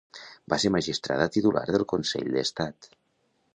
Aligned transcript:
Va 0.53 0.57
ser 0.63 0.71
magistrada 0.75 1.27
titular 1.37 1.63
del 1.77 1.87
Consell 1.93 2.35
d'Estat. 2.39 2.93